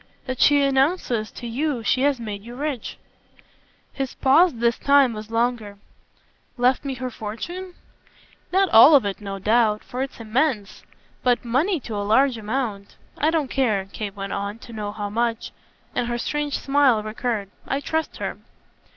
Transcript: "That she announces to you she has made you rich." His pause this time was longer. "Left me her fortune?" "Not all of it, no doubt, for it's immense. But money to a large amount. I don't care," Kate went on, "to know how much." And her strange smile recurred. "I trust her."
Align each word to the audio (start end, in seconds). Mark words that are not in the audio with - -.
"That 0.25 0.41
she 0.41 0.63
announces 0.63 1.29
to 1.33 1.45
you 1.45 1.83
she 1.83 2.01
has 2.01 2.19
made 2.19 2.41
you 2.41 2.55
rich." 2.55 2.97
His 3.93 4.15
pause 4.15 4.51
this 4.55 4.79
time 4.79 5.13
was 5.13 5.29
longer. 5.29 5.77
"Left 6.57 6.83
me 6.83 6.95
her 6.95 7.11
fortune?" 7.11 7.75
"Not 8.51 8.69
all 8.69 8.95
of 8.95 9.05
it, 9.05 9.21
no 9.21 9.37
doubt, 9.37 9.83
for 9.83 10.01
it's 10.01 10.19
immense. 10.19 10.81
But 11.21 11.45
money 11.45 11.79
to 11.81 11.93
a 11.95 12.01
large 12.09 12.39
amount. 12.39 12.95
I 13.15 13.29
don't 13.29 13.51
care," 13.51 13.87
Kate 13.93 14.15
went 14.15 14.33
on, 14.33 14.57
"to 14.65 14.73
know 14.73 14.91
how 14.91 15.11
much." 15.11 15.51
And 15.93 16.07
her 16.07 16.17
strange 16.17 16.57
smile 16.57 17.03
recurred. 17.03 17.51
"I 17.67 17.79
trust 17.79 18.17
her." 18.17 18.37